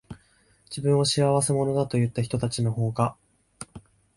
[0.67, 3.15] 自分を仕合せ者だと言ったひとたちのほうが、